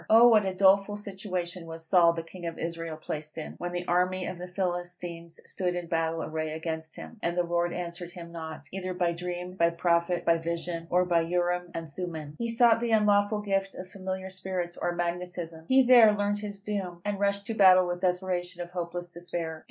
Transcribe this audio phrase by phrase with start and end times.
[0.09, 3.87] Oh, what a doleful situation was Saul the king of Israel placed in, when the
[3.87, 8.31] army of the Philistines stood in battle array against him, and the Lord answered him
[8.31, 12.33] not, either by dream, by Prophet, by vision, or by Urim and Thummim!
[12.39, 17.03] He sought the unlawful gift of familiar spirits, or "Magnetism." He there learned his doom,
[17.05, 19.59] and rushed to battle with the desperation of hopeless despair.